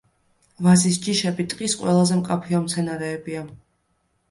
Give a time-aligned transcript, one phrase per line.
[0.67, 3.47] ვაზის ჯიშები ტყის ყველაზე მკაფიო მცენარეებია.